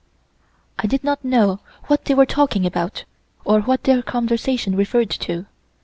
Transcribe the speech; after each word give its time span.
I 0.79 0.87
did 0.87 1.03
not 1.03 1.23
know 1.23 1.59
what 1.83 2.05
they 2.05 2.15
were 2.15 2.25
talking 2.25 2.65
about, 2.65 3.03
or 3.45 3.59
what 3.61 3.83
their 3.83 4.01
conversation 4.01 4.75
referred 4.75 5.11
to. 5.11 5.45